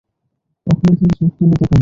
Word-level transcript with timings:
কখনো 0.67 0.91
তিনি 0.97 1.11
চোখ 1.17 1.29
তুলে 1.37 1.55
তাকান 1.59 1.69
না। 1.69 1.79